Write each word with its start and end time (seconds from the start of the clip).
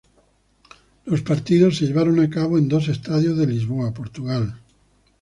Los 1.05 1.21
partidos 1.21 1.77
se 1.77 1.85
llevaron 1.85 2.19
a 2.21 2.29
cabo 2.31 2.57
en 2.57 2.67
dos 2.67 2.87
estadios 2.87 3.37
de 3.37 3.45
Lisboa, 3.45 3.93
Portugal. 3.93 4.55